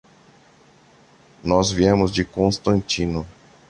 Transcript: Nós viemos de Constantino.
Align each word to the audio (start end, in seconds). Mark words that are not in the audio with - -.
Nós 1.43 1.69
viemos 1.71 2.11
de 2.11 2.25
Constantino. 2.25 3.23